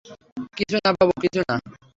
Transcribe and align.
কিছু 0.57 0.75
না 0.83 0.89
বাবু, 0.91 1.13
কিছু 1.21 1.39
না। 1.49 1.55